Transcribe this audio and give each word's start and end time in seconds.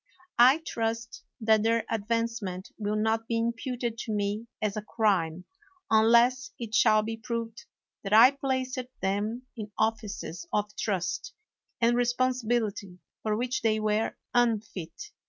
I 0.39 0.63
trust 0.65 1.23
that 1.41 1.61
their 1.61 1.85
advance 1.87 2.41
ment 2.41 2.71
will 2.79 2.95
not 2.95 3.27
be 3.27 3.37
imputed 3.37 3.99
to 3.99 4.11
me 4.11 4.47
as 4.59 4.75
a 4.75 4.81
crime 4.81 5.45
unless 5.91 6.49
it 6.57 6.73
shall 6.73 7.03
be 7.03 7.17
proved 7.17 7.65
that 8.03 8.11
I 8.11 8.31
placed 8.31 8.79
them 9.03 9.43
in 9.55 9.71
offices 9.77 10.47
of 10.51 10.75
trust 10.75 11.35
and 11.79 11.95
responsibility 11.95 12.97
for 13.21 13.37
which 13.37 13.61
they 13.61 13.79
were 13.79 14.17
unfit. 14.33 15.11